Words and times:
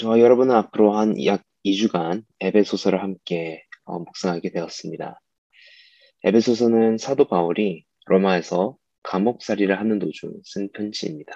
저와 0.00 0.20
여러분은 0.20 0.54
앞으로 0.54 0.94
한 0.96 1.22
약 1.26 1.44
2주간 1.66 2.24
에베소서를 2.40 3.02
함께 3.02 3.62
어, 3.84 3.98
묵상하게 3.98 4.50
되었습니다. 4.50 5.20
에베소서는 6.24 6.96
사도 6.96 7.26
바울이 7.26 7.84
로마에서 8.06 8.76
감옥살이를 9.02 9.78
하는 9.78 9.98
도중 9.98 10.32
쓴 10.44 10.70
편지입니다. 10.72 11.34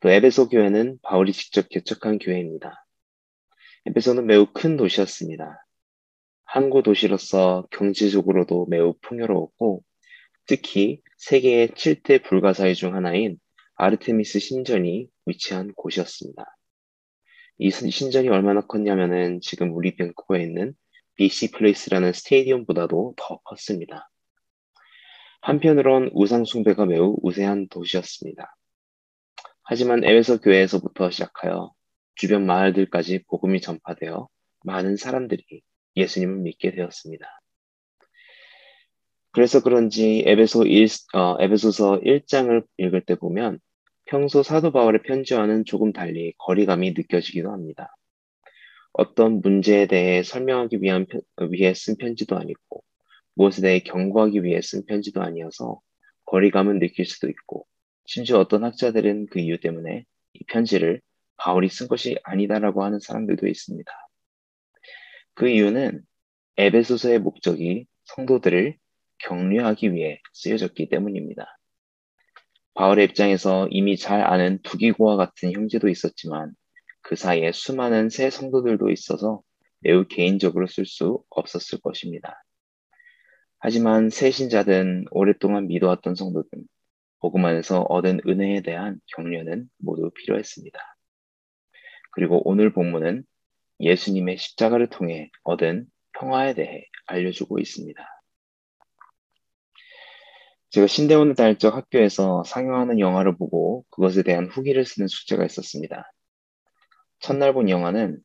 또 0.00 0.10
에베소 0.10 0.50
교회는 0.50 0.98
바울이 1.02 1.32
직접 1.32 1.70
개척한 1.70 2.18
교회입니다. 2.18 2.84
에베소는 3.86 4.26
매우 4.26 4.46
큰 4.52 4.76
도시였습니다. 4.76 5.64
항구 6.44 6.82
도시로서 6.82 7.66
경제적으로도 7.70 8.66
매우 8.66 8.94
풍요로웠고 9.00 9.82
특히 10.46 11.00
세계의 11.16 11.68
7대 11.68 12.22
불가사의 12.22 12.74
중 12.74 12.94
하나인 12.94 13.38
아르테미스 13.76 14.40
신전이 14.40 15.08
위치한 15.24 15.72
곳이었습니다. 15.74 16.57
이 17.58 17.70
신전이 17.70 18.28
얼마나 18.28 18.60
컸냐면은 18.60 19.40
지금 19.40 19.74
우리 19.74 19.96
밴쿠버에 19.96 20.42
있는 20.42 20.74
BC 21.16 21.50
플레이스라는 21.50 22.12
스테디움보다도 22.12 23.14
더 23.16 23.38
컸습니다. 23.38 24.08
한편으론 25.40 26.10
우상숭배가 26.14 26.86
매우 26.86 27.16
우세한 27.22 27.68
도시였습니다. 27.68 28.54
하지만 29.64 30.04
에베소 30.04 30.40
교회에서부터 30.40 31.10
시작하여 31.10 31.72
주변 32.14 32.46
마을들까지 32.46 33.24
복음이 33.24 33.60
전파되어 33.60 34.28
많은 34.64 34.96
사람들이 34.96 35.44
예수님을 35.96 36.36
믿게 36.38 36.72
되었습니다. 36.72 37.26
그래서 39.32 39.62
그런지 39.62 40.22
에베소 40.26 40.64
1, 40.64 40.86
어, 41.14 41.36
에베소서 41.40 42.00
1장을 42.00 42.64
읽을 42.78 43.04
때 43.04 43.16
보면 43.16 43.58
평소 44.08 44.42
사도 44.42 44.72
바울의 44.72 45.02
편지와는 45.02 45.66
조금 45.66 45.92
달리 45.92 46.32
거리감이 46.38 46.92
느껴지기도 46.92 47.52
합니다. 47.52 47.94
어떤 48.94 49.42
문제에 49.42 49.86
대해 49.86 50.22
설명하기 50.22 50.80
위한, 50.80 51.04
위해 51.50 51.74
쓴 51.74 51.94
편지도 51.98 52.38
아니고, 52.38 52.82
무엇에 53.34 53.60
대해 53.60 53.80
경고하기 53.80 54.44
위해 54.44 54.62
쓴 54.62 54.86
편지도 54.86 55.20
아니어서 55.20 55.80
거리감은 56.24 56.78
느낄 56.78 57.04
수도 57.04 57.28
있고, 57.28 57.66
심지어 58.06 58.38
어떤 58.38 58.64
학자들은 58.64 59.26
그 59.26 59.40
이유 59.40 59.60
때문에 59.60 60.06
이 60.32 60.44
편지를 60.44 61.02
바울이 61.36 61.68
쓴 61.68 61.86
것이 61.86 62.16
아니다라고 62.22 62.84
하는 62.84 63.00
사람들도 63.00 63.46
있습니다. 63.46 63.92
그 65.34 65.50
이유는 65.50 66.00
에베소서의 66.56 67.18
목적이 67.18 67.86
성도들을 68.04 68.78
격려하기 69.18 69.92
위해 69.92 70.22
쓰여졌기 70.32 70.88
때문입니다. 70.88 71.57
바울의 72.78 73.06
입장에서 73.06 73.66
이미 73.72 73.96
잘 73.96 74.20
아는 74.20 74.60
두기고와 74.62 75.16
같은 75.16 75.52
형제도 75.52 75.88
있었지만 75.88 76.54
그 77.02 77.16
사이에 77.16 77.50
수많은 77.50 78.08
새 78.08 78.30
성도들도 78.30 78.90
있어서 78.90 79.42
매우 79.80 80.06
개인적으로 80.06 80.68
쓸 80.68 80.86
수 80.86 81.24
없었을 81.28 81.80
것입니다. 81.80 82.44
하지만 83.58 84.10
새 84.10 84.30
신자든 84.30 85.06
오랫동안 85.10 85.66
믿어왔던 85.66 86.14
성도든 86.14 86.68
복음 87.18 87.46
안에서 87.46 87.80
얻은 87.80 88.20
은혜에 88.28 88.62
대한 88.62 89.00
격려는 89.08 89.68
모두 89.78 90.12
필요했습니다. 90.14 90.78
그리고 92.12 92.48
오늘 92.48 92.72
본문은 92.72 93.24
예수님의 93.80 94.38
십자가를 94.38 94.88
통해 94.88 95.32
얻은 95.42 95.86
평화에 96.12 96.54
대해 96.54 96.84
알려주고 97.06 97.58
있습니다. 97.58 98.17
제가 100.70 100.86
신대원을 100.86 101.34
다닐 101.34 101.56
적 101.58 101.74
학교에서 101.74 102.42
상영하는 102.44 103.00
영화를 103.00 103.36
보고 103.36 103.84
그것에 103.90 104.22
대한 104.22 104.46
후기를 104.46 104.84
쓰는 104.84 105.08
숙제가 105.08 105.44
있었습니다. 105.46 106.12
첫날 107.20 107.54
본 107.54 107.70
영화는 107.70 108.18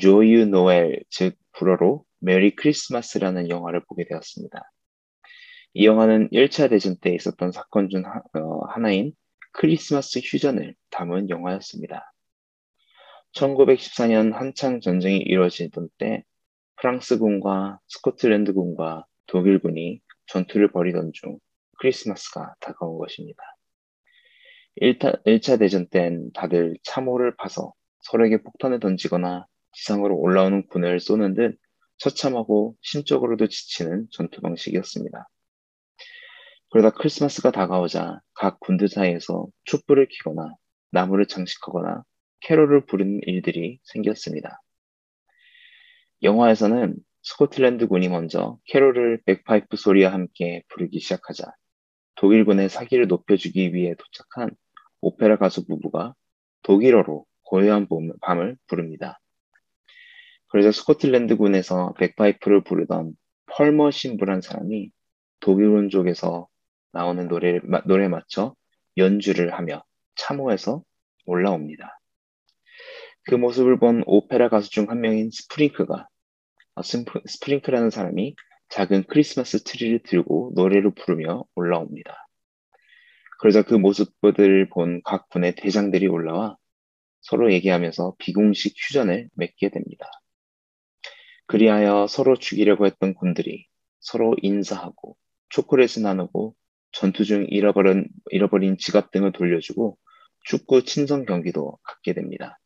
조유 0.00 0.46
노엘, 0.46 1.02
즉 1.08 1.36
불어로 1.52 2.04
메리 2.20 2.54
크리스마스라는 2.54 3.48
영화를 3.48 3.82
보게 3.88 4.04
되었습니다. 4.06 4.60
이 5.72 5.86
영화는 5.86 6.28
1차 6.30 6.68
대전 6.68 6.96
때 7.00 7.14
있었던 7.14 7.52
사건 7.52 7.88
중 7.88 8.02
어, 8.04 8.66
하나인 8.68 9.12
크리스마스 9.52 10.20
휴전을 10.22 10.74
담은 10.90 11.30
영화였습니다. 11.30 12.12
1914년 13.32 14.32
한창 14.32 14.80
전쟁이 14.80 15.18
이루어지던 15.18 15.88
때 15.98 16.24
프랑스군과 16.76 17.80
스코틀랜드군과 17.88 19.06
독일군이 19.26 20.00
전투를 20.26 20.72
벌이던 20.72 21.12
중 21.14 21.38
크리스마스가 21.78 22.54
다가온 22.60 22.98
것입니다. 22.98 23.42
1차, 24.80 25.24
1차 25.24 25.58
대전 25.58 25.88
땐 25.88 26.30
다들 26.34 26.76
참호를 26.82 27.36
파서 27.36 27.72
서로에게 28.00 28.42
폭탄을 28.42 28.80
던지거나 28.80 29.46
지상으로 29.72 30.16
올라오는 30.16 30.66
군을 30.68 31.00
쏘는 31.00 31.34
듯 31.34 31.58
처참하고 31.98 32.76
심적으로도 32.82 33.48
지치는 33.48 34.08
전투 34.10 34.40
방식이었습니다. 34.42 35.28
그러다 36.70 36.90
크리스마스가 36.90 37.50
다가오자 37.52 38.20
각 38.34 38.60
군들 38.60 38.88
사이에서 38.88 39.46
촛불을 39.64 40.08
켜거나 40.10 40.54
나무를 40.90 41.26
장식하거나 41.26 42.02
캐롤을 42.40 42.86
부르는 42.86 43.20
일들이 43.22 43.78
생겼습니다. 43.84 44.60
영화에서는 46.22 46.96
스코틀랜드 47.22 47.86
군이 47.88 48.08
먼저 48.08 48.58
캐롤을 48.66 49.22
백파이프 49.24 49.76
소리와 49.76 50.12
함께 50.12 50.62
부르기 50.68 51.00
시작하자 51.00 51.44
독일군의 52.16 52.68
사기를 52.68 53.06
높여주기 53.08 53.74
위해 53.74 53.94
도착한 53.94 54.50
오페라 55.00 55.36
가수 55.36 55.66
부부가 55.66 56.14
독일어로 56.62 57.26
고요한 57.42 57.86
밤을 58.20 58.56
부릅니다. 58.66 59.20
그러자 60.48 60.72
스코틀랜드군에서 60.72 61.94
백파이프를 61.94 62.64
부르던 62.64 63.14
팔머 63.46 63.90
신부란 63.90 64.40
사람이 64.40 64.90
독일군 65.40 65.90
쪽에서 65.90 66.48
나오는 66.92 67.28
노래를, 67.28 67.62
노래에 67.86 68.08
맞춰 68.08 68.54
연주를 68.96 69.52
하며 69.54 69.82
참호에서 70.16 70.82
올라옵니다. 71.26 71.98
그 73.24 73.34
모습을 73.34 73.78
본 73.78 74.02
오페라 74.06 74.48
가수 74.48 74.70
중 74.70 74.88
한 74.88 75.00
명인 75.00 75.30
스프링크가 75.30 76.08
어, 76.76 76.82
스프링크라는 76.82 77.90
사람이 77.90 78.34
작은 78.68 79.04
크리스마스 79.04 79.62
트리를 79.62 80.00
들고 80.02 80.52
노래를 80.54 80.92
부르며 80.94 81.44
올라옵니다. 81.54 82.28
그러자 83.40 83.62
그 83.62 83.74
모습들을 83.74 84.68
본 84.70 85.02
각 85.04 85.28
군의 85.28 85.54
대장들이 85.54 86.06
올라와 86.08 86.56
서로 87.20 87.52
얘기하면서 87.52 88.16
비공식 88.18 88.74
휴전을 88.76 89.28
맺게 89.34 89.70
됩니다. 89.70 90.06
그리하여 91.46 92.06
서로 92.08 92.36
죽이려고 92.36 92.86
했던 92.86 93.14
군들이 93.14 93.66
서로 94.00 94.34
인사하고 94.42 95.16
초콜릿을 95.50 96.02
나누고 96.02 96.54
전투 96.92 97.24
중 97.24 97.46
잃어버린, 97.48 98.08
잃어버린 98.30 98.78
지갑 98.78 99.10
등을 99.10 99.32
돌려주고 99.32 99.98
축구 100.44 100.84
친선 100.84 101.26
경기도 101.26 101.78
갖게 101.82 102.14
됩니다. 102.14 102.58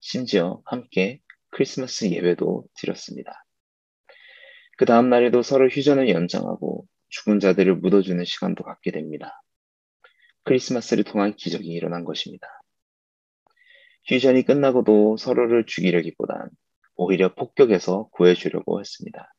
심지어 0.00 0.62
함께 0.64 1.20
크리스마스 1.50 2.06
예배도 2.06 2.66
드렸습니다. 2.74 3.44
그 4.78 4.84
다음 4.84 5.10
날에도 5.10 5.42
서로 5.42 5.68
휴전을 5.68 6.08
연장하고 6.08 6.86
죽은 7.08 7.40
자들을 7.40 7.76
묻어주는 7.78 8.24
시간도 8.24 8.62
갖게 8.62 8.92
됩니다. 8.92 9.42
크리스마스를 10.44 11.02
통한 11.02 11.34
기적이 11.34 11.66
일어난 11.66 12.04
것입니다. 12.04 12.46
휴전이 14.06 14.44
끝나고도 14.44 15.16
서로를 15.16 15.66
죽이려기보단 15.66 16.48
오히려 16.94 17.34
폭격해서 17.34 18.08
구해주려고 18.12 18.78
했습니다. 18.78 19.34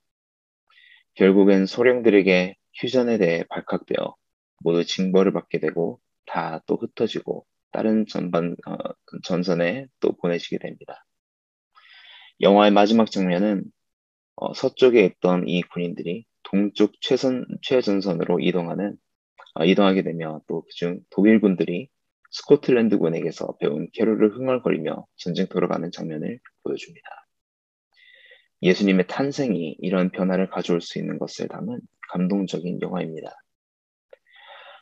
결국엔 1.13 1.67
소령들에게 1.67 2.55
휴전에 2.75 3.17
대해 3.17 3.45
발칵되어 3.49 4.15
모두 4.59 4.83
징벌을 4.83 5.31
받게 5.31 5.59
되고 5.59 6.01
다 6.25 6.61
또 6.67 6.75
흩어지고 6.75 7.45
다른 7.71 8.05
전반 8.07 8.57
어, 8.67 8.75
전선에 9.23 9.87
또 10.01 10.17
보내시게 10.17 10.57
됩니다. 10.57 11.05
영화의 12.41 12.71
마지막 12.71 13.09
장면은 13.09 13.63
어, 14.41 14.53
서쪽에 14.53 15.03
있던 15.05 15.49
이 15.49 15.61
군인들이 15.63 16.25
동쪽 16.43 16.93
최선 17.01 17.45
최전선으로 17.61 18.39
이동하는 18.39 18.95
어, 19.55 19.65
이동하게 19.65 20.03
되며 20.03 20.41
또 20.47 20.61
그중 20.61 21.01
독일군들이 21.09 21.89
스코틀랜드군에게서 22.31 23.57
배운 23.59 23.89
캐롤을 23.91 24.37
흥얼거리며 24.37 25.05
전쟁터로 25.17 25.67
가는 25.67 25.91
장면을 25.91 26.39
보여줍니다. 26.63 27.07
예수님의 28.61 29.07
탄생이 29.07 29.77
이런 29.79 30.09
변화를 30.09 30.49
가져올 30.49 30.79
수 30.79 30.99
있는 30.99 31.19
것을 31.19 31.49
담은 31.49 31.81
감동적인 32.09 32.81
영화입니다. 32.81 33.35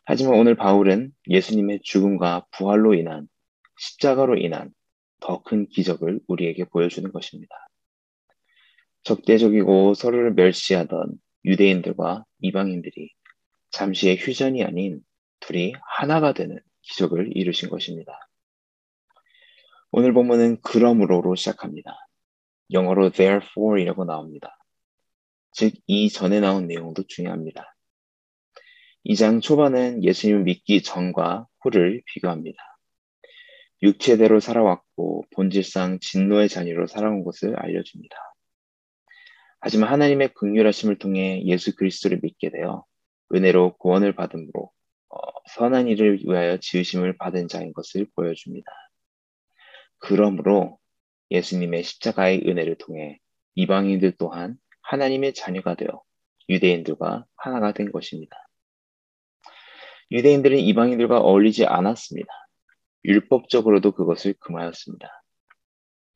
하지만 0.04 0.38
오늘 0.38 0.54
바울은 0.54 1.12
예수님의 1.28 1.80
죽음과 1.82 2.46
부활로 2.52 2.94
인한 2.94 3.28
십자가로 3.76 4.36
인한 4.38 4.72
더 5.20 5.42
큰 5.42 5.66
기적을 5.68 6.20
우리에게 6.28 6.64
보여주는 6.64 7.10
것입니다. 7.10 7.67
적대적이고 9.08 9.94
서로를 9.94 10.34
멸시하던 10.34 11.18
유대인들과 11.46 12.26
이방인들이 12.40 13.10
잠시의 13.70 14.18
휴전이 14.18 14.62
아닌 14.62 15.00
둘이 15.40 15.72
하나가 15.96 16.34
되는 16.34 16.60
기적을 16.82 17.34
이루신 17.34 17.70
것입니다. 17.70 18.28
오늘 19.92 20.12
본문은 20.12 20.58
그러므로로 20.60 21.36
시작합니다. 21.36 21.96
영어로 22.70 23.08
therefore이라고 23.10 24.04
나옵니다. 24.04 24.58
즉, 25.52 25.72
이 25.86 26.10
전에 26.10 26.40
나온 26.40 26.66
내용도 26.66 27.02
중요합니다. 27.06 27.74
이 29.04 29.14
장 29.14 29.40
초반은 29.40 30.04
예수님을 30.04 30.42
믿기 30.42 30.82
전과 30.82 31.46
후를 31.62 32.02
비교합니다. 32.04 32.58
육체대로 33.82 34.38
살아왔고 34.38 35.24
본질상 35.34 36.00
진노의 36.00 36.50
자녀로 36.50 36.86
살아온 36.88 37.24
것을 37.24 37.56
알려줍니다. 37.56 38.14
하지만 39.60 39.90
하나님의 39.90 40.34
극률하심을 40.34 40.98
통해 40.98 41.42
예수 41.44 41.74
그리스도를 41.74 42.20
믿게 42.22 42.50
되어 42.50 42.84
은혜로 43.34 43.76
구원을 43.78 44.14
받음으로 44.14 44.70
어, 45.10 45.18
선한 45.48 45.88
일을 45.88 46.20
위하여 46.24 46.58
지으심을 46.58 47.16
받은 47.16 47.48
자인 47.48 47.72
것을 47.72 48.06
보여줍니다. 48.14 48.70
그러므로 49.98 50.78
예수님의 51.30 51.82
십자가의 51.82 52.42
은혜를 52.46 52.76
통해 52.76 53.18
이방인들 53.54 54.14
또한 54.18 54.56
하나님의 54.82 55.34
자녀가 55.34 55.74
되어 55.74 56.02
유대인들과 56.48 57.26
하나가 57.36 57.72
된 57.72 57.92
것입니다. 57.92 58.36
유대인들은 60.10 60.58
이방인들과 60.58 61.18
어울리지 61.18 61.66
않았습니다. 61.66 62.28
율법적으로도 63.04 63.92
그것을 63.92 64.34
금하였습니다. 64.40 65.22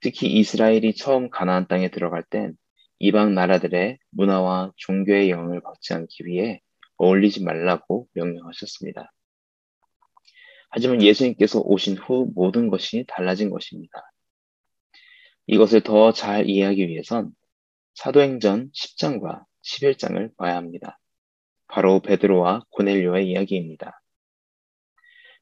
특히 0.01 0.29
이스라엘이 0.39 0.95
처음 0.95 1.31
가나안 1.31 1.67
땅에 1.69 1.91
들어갈 1.91 2.23
땐 2.25 2.57
이방 3.05 3.35
나라들의 3.35 3.99
문화와 4.11 4.73
종교의 4.77 5.29
영향을 5.29 5.61
받지 5.61 5.93
않기 5.93 6.25
위해 6.25 6.61
어울리지 6.99 7.43
말라고 7.43 8.07
명령하셨습니다. 8.13 9.13
하지만 10.71 11.03
예수님께서 11.03 11.61
오신 11.65 11.97
후 11.97 12.31
모든 12.33 12.69
것이 12.71 13.05
달라진 13.09 13.51
것입니다. 13.51 14.09
이것을 15.47 15.81
더 15.81 16.13
잘 16.13 16.49
이해하기 16.49 16.87
위해선 16.87 17.33
사도행전 17.95 18.71
10장과 18.71 19.47
11장을 19.65 20.37
봐야 20.37 20.55
합니다. 20.55 21.01
바로 21.67 21.99
베드로와 21.99 22.67
고넬료의 22.71 23.29
이야기입니다. 23.29 24.01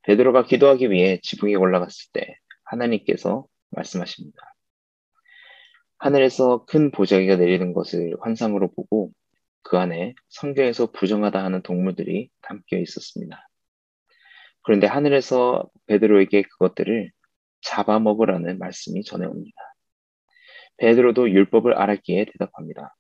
베드로가 0.05 0.45
기도하기 0.45 0.91
위해 0.91 1.21
지붕에 1.23 1.57
올라갔을 1.57 2.11
때 2.15 2.39
하나님께서 2.65 3.45
말씀하십니다. 3.69 4.55
하늘에서 6.01 6.65
큰 6.65 6.91
보자기가 6.91 7.37
내리는 7.37 7.75
것을 7.75 8.15
환상으로 8.21 8.73
보고 8.73 9.13
그 9.63 9.77
안에 9.77 10.15
성경에서 10.31 10.93
부정하다 10.93 11.45
하는 11.45 11.61
동물들이 11.61 12.31
담겨 12.41 12.79
있었습니다. 12.79 13.49
그런데 14.63 14.87
하늘에서 14.87 15.69
베드로에게 15.87 16.43
그것들을 16.43 17.13
잡아먹으라는 17.61 18.59
말씀이 18.59 19.05
전해옵니다. 19.05 19.57
베드로도 20.79 21.31
율법을 21.31 21.75
알았기에 21.75 22.27
대답합니다. 22.33 22.97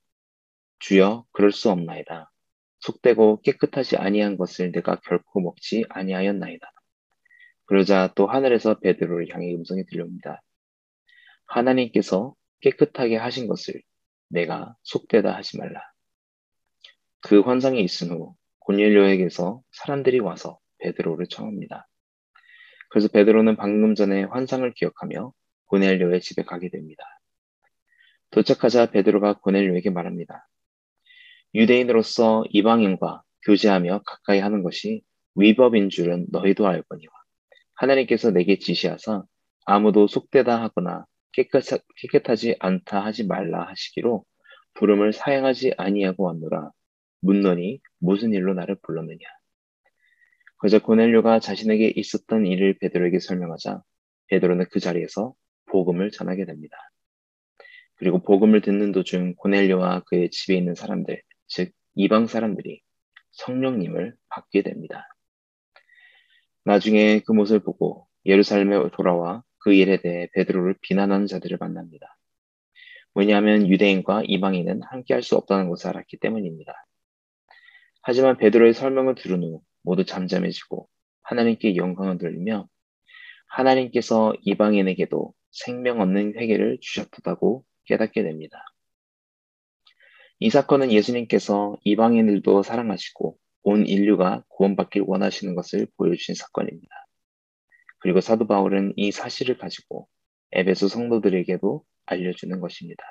주여, 0.78 1.24
그럴 1.32 1.52
수 1.52 1.70
없나이다. 1.70 2.30
속되고 2.80 3.40
깨끗하지 3.40 3.96
아니한 3.96 4.36
것을 4.36 4.72
내가 4.72 4.96
결코 4.96 5.40
먹지 5.40 5.86
아니하였나이다. 5.88 6.70
그러자 7.64 8.12
또 8.14 8.26
하늘에서 8.26 8.78
베드로를 8.80 9.28
향해 9.32 9.54
음성이 9.54 9.86
들려옵니다. 9.86 10.42
하나님께서 11.46 12.34
깨끗하게 12.60 13.16
하신 13.16 13.46
것을 13.46 13.82
내가 14.28 14.76
속되다 14.82 15.34
하지 15.34 15.58
말라. 15.58 15.80
그 17.20 17.40
환상이 17.40 17.82
있은 17.82 18.10
후 18.10 18.34
고넬료에게서 18.60 19.62
사람들이 19.72 20.20
와서 20.20 20.58
베드로를 20.78 21.26
청합니다. 21.26 21.88
그래서 22.90 23.08
베드로는 23.08 23.56
방금 23.56 23.94
전에 23.94 24.24
환상을 24.24 24.72
기억하며 24.74 25.32
고넬료의 25.66 26.20
집에 26.20 26.42
가게 26.42 26.70
됩니다. 26.70 27.04
도착하자 28.30 28.90
베드로가 28.90 29.40
고넬료에게 29.40 29.90
말합니다. 29.90 30.48
유대인으로서 31.54 32.44
이방인과 32.50 33.22
교제하며 33.44 34.02
가까이 34.04 34.38
하는 34.38 34.62
것이 34.62 35.02
위법인 35.34 35.90
줄은 35.90 36.26
너희도 36.30 36.66
알거니와 36.66 37.12
하나님께서 37.74 38.30
내게 38.30 38.58
지시하사 38.58 39.24
아무도 39.66 40.06
속되다 40.06 40.60
하거나 40.62 41.06
깨끗하, 41.32 42.34
지 42.34 42.56
않다 42.58 43.04
하지 43.04 43.26
말라 43.26 43.68
하시기로 43.68 44.24
부름을 44.74 45.12
사양하지 45.12 45.74
아니하고 45.76 46.24
왔노라 46.24 46.70
묻노니 47.20 47.80
무슨 47.98 48.32
일로 48.32 48.54
나를 48.54 48.76
불렀느냐 48.82 49.18
그저 50.58 50.78
고넬료가 50.78 51.40
자신에게 51.40 51.92
있었던 51.96 52.46
일을 52.46 52.78
베드로에게 52.78 53.18
설명하자 53.18 53.82
베드로는 54.28 54.66
그 54.70 54.78
자리에서 54.78 55.34
복음을 55.66 56.10
전하게 56.10 56.44
됩니다. 56.44 56.76
그리고 57.94 58.22
복음을 58.22 58.60
듣는 58.60 58.92
도중 58.92 59.34
고넬료와 59.36 60.00
그의 60.06 60.30
집에 60.30 60.54
있는 60.54 60.74
사람들, 60.74 61.22
즉 61.48 61.72
이방 61.94 62.26
사람들이 62.26 62.82
성령님을 63.32 64.16
받게 64.28 64.62
됩니다. 64.62 65.06
나중에 66.64 67.20
그 67.20 67.32
모습을 67.32 67.60
보고 67.60 68.06
예루살렘에 68.26 68.90
돌아와 68.92 69.42
그 69.60 69.72
일에 69.72 70.00
대해 70.00 70.28
베드로를 70.34 70.76
비난하는 70.82 71.26
자들을 71.26 71.58
만납니다. 71.58 72.18
왜냐하면 73.14 73.68
유대인과 73.68 74.22
이방인은 74.26 74.82
함께 74.82 75.14
할 75.14 75.22
수 75.22 75.36
없다는 75.36 75.68
것을 75.68 75.88
알았기 75.90 76.18
때문입니다. 76.18 76.86
하지만 78.02 78.38
베드로의 78.38 78.74
설명을 78.74 79.14
들은 79.14 79.42
후 79.42 79.62
모두 79.82 80.04
잠잠해지고 80.04 80.88
하나님께 81.22 81.76
영광을 81.76 82.18
돌리며 82.18 82.68
하나님께서 83.46 84.32
이방인에게도 84.42 85.34
생명 85.50 86.00
없는 86.00 86.34
회개를 86.36 86.78
주셨다고 86.80 87.64
깨닫게 87.84 88.22
됩니다. 88.22 88.64
이 90.38 90.48
사건은 90.48 90.90
예수님께서 90.90 91.76
이방인들도 91.84 92.62
사랑하시고 92.62 93.36
온 93.64 93.86
인류가 93.86 94.44
구원받길 94.48 95.02
원하시는 95.06 95.54
것을 95.54 95.86
보여주신 95.96 96.34
사건입니다. 96.34 96.99
그리고 98.00 98.20
사도 98.20 98.46
바울은 98.46 98.94
이 98.96 99.12
사실을 99.12 99.58
가지고 99.58 100.08
에베소 100.52 100.88
성도들에게도 100.88 101.84
알려주는 102.06 102.60
것입니다. 102.60 103.04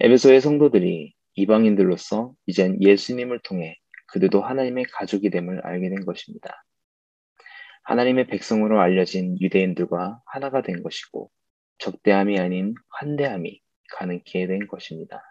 에베소의 0.00 0.40
성도들이 0.40 1.14
이방인들로서 1.34 2.32
이젠 2.46 2.80
예수님을 2.82 3.40
통해 3.40 3.76
그들도 4.08 4.42
하나님의 4.42 4.84
가족이 4.84 5.30
됨을 5.30 5.60
알게 5.64 5.88
된 5.90 6.04
것입니다. 6.04 6.64
하나님의 7.84 8.26
백성으로 8.26 8.80
알려진 8.80 9.38
유대인들과 9.40 10.20
하나가 10.26 10.62
된 10.62 10.82
것이고 10.82 11.30
적대함이 11.78 12.38
아닌 12.38 12.74
환대함이 12.90 13.60
가능케 13.92 14.46
된 14.46 14.66
것입니다. 14.66 15.22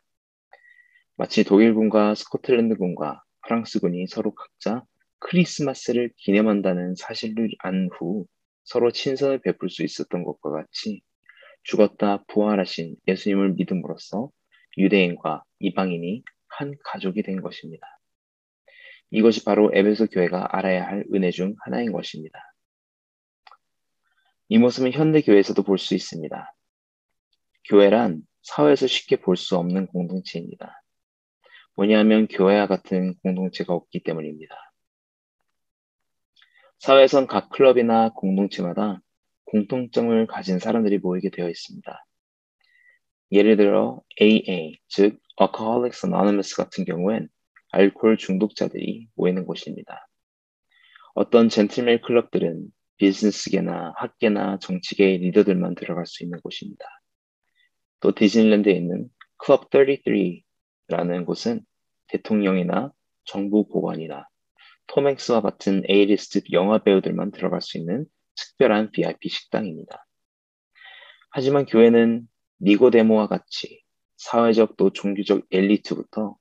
마치 1.15 1.43
독일군과 1.43 2.15
스코틀랜드군과 2.15 3.23
프랑스군이 3.45 4.07
서로 4.07 4.33
각자 4.33 4.83
크리스마스를 5.19 6.11
기념한다는 6.17 6.95
사실을 6.95 7.49
안 7.59 7.89
후 7.91 8.27
서로 8.63 8.91
친선을 8.91 9.39
베풀 9.41 9.69
수 9.69 9.83
있었던 9.83 10.23
것과 10.23 10.51
같이 10.51 11.01
죽었다 11.63 12.23
부활하신 12.27 12.95
예수님을 13.07 13.53
믿음으로써 13.53 14.29
유대인과 14.77 15.43
이방인이 15.59 16.23
한 16.49 16.73
가족이 16.83 17.23
된 17.23 17.41
것입니다. 17.41 17.87
이것이 19.11 19.43
바로 19.45 19.71
에베소 19.73 20.07
교회가 20.07 20.55
알아야 20.55 20.85
할 20.85 21.05
은혜 21.13 21.31
중 21.31 21.55
하나인 21.61 21.91
것입니다. 21.91 22.39
이 24.49 24.57
모습은 24.57 24.91
현대 24.91 25.21
교회에서도 25.21 25.61
볼 25.63 25.77
수 25.77 25.95
있습니다. 25.95 26.53
교회란 27.69 28.21
사회에서 28.43 28.87
쉽게 28.87 29.17
볼 29.17 29.35
수 29.35 29.57
없는 29.57 29.87
공동체입니다. 29.87 30.81
뭐냐면 31.75 32.27
교회와 32.27 32.67
같은 32.67 33.15
공동체가 33.23 33.73
없기 33.73 34.03
때문입니다. 34.03 34.55
사회에선 36.79 37.27
각 37.27 37.49
클럽이나 37.49 38.09
공동체마다 38.13 39.01
공통점을 39.45 40.27
가진 40.27 40.59
사람들이 40.59 40.99
모이게 40.99 41.29
되어 41.29 41.49
있습니다. 41.49 42.05
예를 43.31 43.57
들어 43.57 44.01
AA, 44.21 44.77
즉 44.87 45.19
Alcoholics 45.41 46.05
Anonymous 46.05 46.55
같은 46.55 46.85
경우엔 46.85 47.29
알코올 47.71 48.17
중독자들이 48.17 49.09
모이는 49.15 49.45
곳입니다. 49.45 50.07
어떤 51.13 51.49
젠틀맨 51.49 52.01
클럽들은 52.01 52.67
비즈니스계나 52.97 53.93
학계나 53.97 54.59
정치계의 54.59 55.19
리더들만 55.19 55.75
들어갈 55.75 56.05
수 56.05 56.23
있는 56.23 56.39
곳입니다. 56.41 56.85
또 57.99 58.13
디즈니랜드에 58.13 58.73
있는 58.73 59.09
클럽 59.37 59.69
33라는 59.69 61.25
곳은 61.25 61.65
대통령이나 62.07 62.91
정부 63.25 63.67
고관이나 63.67 64.27
톰 64.87 65.07
행스와 65.07 65.41
같은 65.41 65.83
A리스트 65.89 66.41
영화 66.51 66.79
배우들만 66.79 67.31
들어갈 67.31 67.61
수 67.61 67.77
있는 67.77 68.05
특별한 68.35 68.91
VIP 68.91 69.29
식당입니다. 69.29 70.05
하지만 71.31 71.65
교회는 71.65 72.27
니고데모와 72.61 73.27
같이 73.27 73.83
사회적 74.17 74.77
또 74.77 74.91
종교적 74.91 75.45
엘리트부터 75.51 76.35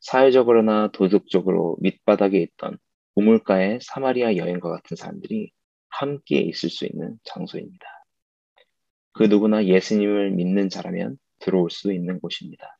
사회적으로나 0.00 0.90
도덕적으로 0.92 1.76
밑바닥에 1.80 2.40
있던 2.40 2.78
우물가의 3.14 3.80
사마리아 3.82 4.36
여행과 4.36 4.70
같은 4.70 4.96
사람들이 4.96 5.52
함께 5.88 6.40
있을 6.40 6.70
수 6.70 6.86
있는 6.86 7.18
장소입니다. 7.24 7.84
그 9.12 9.24
누구나 9.24 9.64
예수님을 9.64 10.30
믿는 10.30 10.70
자라면 10.70 11.18
들어올 11.38 11.70
수 11.70 11.92
있는 11.92 12.18
곳입니다. 12.20 12.78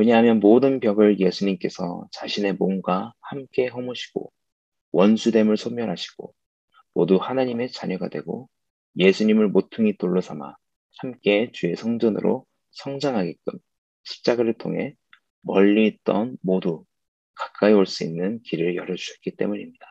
왜냐하면 0.00 0.40
모든 0.40 0.80
벽을 0.80 1.20
예수님께서 1.20 2.08
자신의 2.12 2.54
몸과 2.54 3.12
함께 3.20 3.66
허무시고 3.66 4.32
원수됨을 4.92 5.58
소멸하시고 5.58 6.34
모두 6.94 7.16
하나님의 7.16 7.70
자녀가 7.70 8.08
되고 8.08 8.48
예수님을 8.96 9.48
모퉁이 9.48 9.98
돌로 9.98 10.22
삼아 10.22 10.56
함께 11.00 11.50
주의 11.52 11.76
성전으로 11.76 12.46
성장하게끔 12.70 13.58
십자가를 14.04 14.54
통해 14.54 14.94
멀리 15.42 15.86
있던 15.88 16.38
모두 16.40 16.86
가까이 17.34 17.74
올 17.74 17.84
수 17.84 18.02
있는 18.02 18.40
길을 18.44 18.76
열어주셨기 18.76 19.36
때문입니다. 19.36 19.84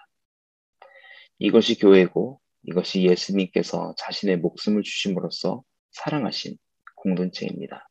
이것이 1.37 1.77
교회고 1.77 2.41
이것이 2.63 3.03
예수님께서 3.03 3.93
자신의 3.99 4.39
목숨을 4.39 4.81
주심으로써 4.81 5.61
사랑하신 5.91 6.57
공동체입니다. 6.95 7.88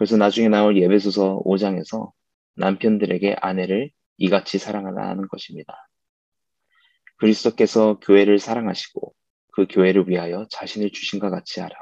그래서 0.00 0.16
나중에 0.16 0.48
나올 0.48 0.78
예배소서 0.78 1.42
5장에서 1.44 2.10
남편들에게 2.56 3.36
아내를 3.38 3.90
이같이 4.16 4.56
사랑하라는 4.56 5.28
것입니다. 5.28 5.90
그리스도께서 7.16 7.98
교회를 7.98 8.38
사랑하시고 8.38 9.14
그 9.52 9.66
교회를 9.68 10.08
위하여 10.08 10.46
자신을 10.48 10.90
주신과 10.92 11.28
같이 11.28 11.60
하라. 11.60 11.76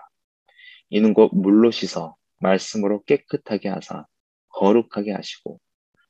이는 0.88 1.14
곧 1.14 1.30
물로 1.32 1.70
씻어 1.70 2.16
말씀으로 2.40 3.04
깨끗하게 3.04 3.68
하사 3.68 4.04
거룩하게 4.48 5.12
하시고 5.12 5.60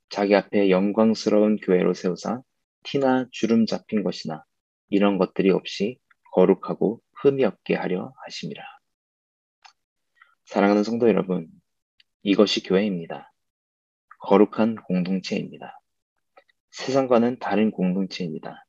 자기 0.08 0.34
앞에 0.34 0.70
영광스러운 0.70 1.56
교회로 1.56 1.92
세우사 1.92 2.40
티나 2.84 3.26
주름 3.32 3.66
잡힌 3.66 4.02
것이나 4.02 4.44
이런 4.88 5.18
것들이 5.18 5.50
없이 5.50 5.98
거룩하고 6.32 7.02
흠이 7.20 7.44
없게 7.44 7.74
하려 7.74 8.14
하심이라. 8.24 8.64
사랑하는 10.46 10.84
성도 10.84 11.06
여러분, 11.06 11.50
이것이 12.22 12.62
교회입니다. 12.62 13.32
거룩한 14.20 14.76
공동체입니다. 14.76 15.80
세상과는 16.70 17.38
다른 17.38 17.70
공동체입니다. 17.70 18.66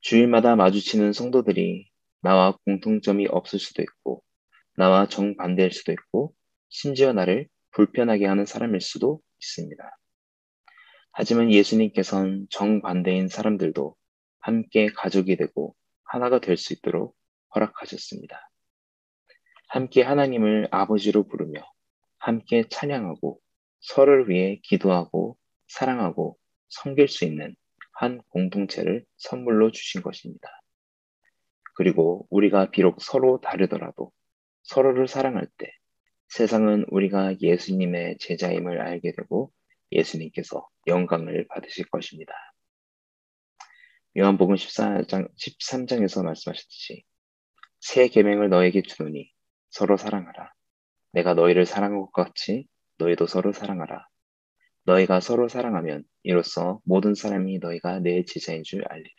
주일마다 0.00 0.56
마주치는 0.56 1.12
성도들이 1.12 1.90
나와 2.20 2.56
공통점이 2.64 3.26
없을 3.28 3.58
수도 3.58 3.82
있고, 3.82 4.22
나와 4.76 5.06
정반대일 5.06 5.72
수도 5.72 5.92
있고, 5.92 6.34
심지어 6.68 7.12
나를 7.12 7.48
불편하게 7.72 8.26
하는 8.26 8.46
사람일 8.46 8.80
수도 8.80 9.20
있습니다. 9.40 9.82
하지만 11.12 11.52
예수님께서는 11.52 12.46
정반대인 12.50 13.28
사람들도 13.28 13.94
함께 14.40 14.88
가족이 14.88 15.36
되고 15.36 15.76
하나가 16.04 16.40
될 16.40 16.56
수 16.56 16.72
있도록 16.72 17.16
허락하셨습니다. 17.54 18.50
함께 19.68 20.02
하나님을 20.02 20.68
아버지로 20.70 21.28
부르며 21.28 21.64
함께 22.24 22.64
찬양하고 22.70 23.38
서로를 23.80 24.30
위해 24.30 24.58
기도하고 24.62 25.36
사랑하고 25.68 26.38
섬길 26.70 27.06
수 27.06 27.26
있는 27.26 27.54
한 27.92 28.22
공동체를 28.30 29.04
선물로 29.18 29.72
주신 29.72 30.00
것입니다. 30.00 30.48
그리고 31.74 32.26
우리가 32.30 32.70
비록 32.70 33.02
서로 33.02 33.42
다르더라도 33.42 34.10
서로를 34.62 35.06
사랑할 35.06 35.46
때 35.58 35.70
세상은 36.28 36.86
우리가 36.88 37.38
예수님의 37.42 38.16
제자임을 38.18 38.80
알게 38.80 39.12
되고 39.12 39.52
예수님께서 39.92 40.66
영광을 40.86 41.46
받으실 41.48 41.84
것입니다. 41.90 42.32
요한복음 44.16 44.54
14장, 44.54 45.28
13장에서 45.36 46.24
말씀하셨듯이 46.24 47.04
새 47.80 48.08
계명을 48.08 48.48
너에게 48.48 48.80
주노니 48.80 49.30
서로 49.68 49.98
사랑하라. 49.98 50.53
내가 51.14 51.34
너희를 51.34 51.64
사랑한 51.64 52.00
것 52.00 52.12
같이 52.12 52.66
너희도 52.98 53.26
서로 53.28 53.52
사랑하라. 53.52 54.08
너희가 54.84 55.20
서로 55.20 55.48
사랑하면 55.48 56.02
이로써 56.24 56.80
모든 56.84 57.14
사람이 57.14 57.60
너희가 57.60 58.00
내 58.00 58.24
제자인 58.24 58.64
줄 58.64 58.84
알리라. 58.86 59.14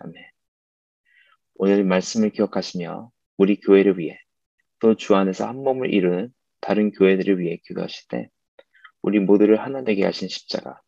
아멘. 0.00 0.14
오늘 1.54 1.84
말씀을 1.84 2.30
기억하시며 2.30 3.12
우리 3.36 3.60
교회를 3.60 3.98
위해 3.98 4.18
또 4.80 4.94
주 4.94 5.14
안에서 5.14 5.46
한 5.46 5.56
몸을 5.62 5.94
이루는 5.94 6.32
다른 6.60 6.90
교회들을 6.90 7.38
위해 7.38 7.60
기도하실 7.64 8.08
때 8.08 8.28
우리 9.00 9.20
모두를 9.20 9.60
하나 9.60 9.84
되게 9.84 10.04
하신 10.04 10.28
십자가, 10.28 10.80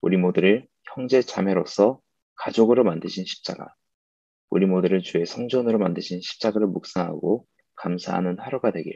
우리 0.00 0.16
모두를 0.16 0.68
형제 0.94 1.20
자매로서 1.20 2.00
가족으로 2.36 2.84
만드신 2.84 3.24
십자가, 3.24 3.74
우리 4.50 4.66
모두를 4.66 5.02
주의 5.02 5.26
성전으로 5.26 5.78
만드신 5.78 6.20
십자가를 6.20 6.68
묵상하고 6.68 7.44
감사하는 7.74 8.38
하루가 8.38 8.70
되길 8.70 8.94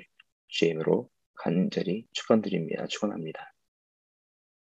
주의 0.53 0.71
이름으로 0.71 1.09
간절히 1.35 2.07
축원드립니다. 2.13 2.87
축원합니다. 2.87 3.52